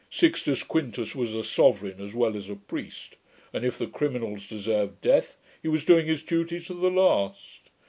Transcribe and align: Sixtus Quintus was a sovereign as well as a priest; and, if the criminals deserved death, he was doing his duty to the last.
Sixtus 0.09 0.63
Quintus 0.63 1.13
was 1.15 1.35
a 1.35 1.43
sovereign 1.43 2.01
as 2.01 2.15
well 2.15 2.35
as 2.35 2.49
a 2.49 2.55
priest; 2.55 3.17
and, 3.53 3.63
if 3.63 3.77
the 3.77 3.85
criminals 3.85 4.47
deserved 4.47 4.99
death, 4.99 5.37
he 5.61 5.67
was 5.67 5.85
doing 5.85 6.07
his 6.07 6.23
duty 6.23 6.59
to 6.59 6.73
the 6.73 6.89
last. 6.89 7.69